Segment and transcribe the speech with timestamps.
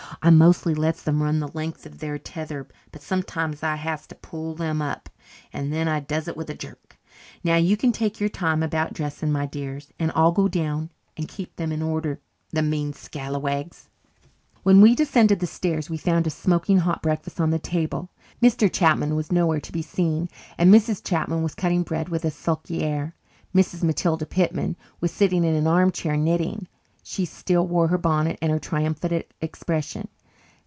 [0.23, 4.13] "I mostly lets them run the length of their tether but sometimes I has to
[4.13, 5.09] pull them up,
[5.51, 6.99] and then I does it with a jerk.
[7.43, 11.27] Now, you can take your time about dressing, my dears, and I'll go down and
[11.27, 12.19] keep them in order,
[12.51, 13.89] the mean scalawags."
[14.61, 18.11] When we descended the stairs we found a smoking hot breakfast on the table.
[18.43, 18.71] Mr.
[18.71, 21.03] Chapman was nowhere to be seen, and Mrs.
[21.03, 23.15] Chapman was cutting bread with a sulky air.
[23.55, 23.81] Mrs.
[23.81, 26.67] Matilda Pitman was sitting in an armchair, knitting.
[27.03, 30.07] She still wore her bonnet and her triumphant expression.